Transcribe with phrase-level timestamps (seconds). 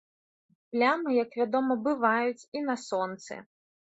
[0.75, 3.39] Плямы, як вядома, бываюць і на сонцы.